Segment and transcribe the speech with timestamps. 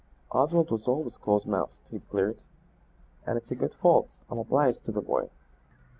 [0.31, 2.41] "Oswald was always close mouthed," he declared.
[3.27, 5.29] "It's a good fault; I'm obliged to the boy."